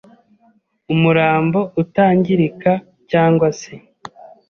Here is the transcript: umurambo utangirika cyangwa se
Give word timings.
umurambo 0.93 1.59
utangirika 1.81 2.71
cyangwa 3.11 3.47
se 3.59 3.73